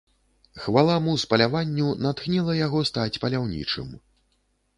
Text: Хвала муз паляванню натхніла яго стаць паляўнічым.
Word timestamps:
Хвала 0.61 0.95
муз 1.07 1.25
паляванню 1.33 1.91
натхніла 2.07 2.57
яго 2.65 2.83
стаць 2.93 3.21
паляўнічым. 3.27 3.87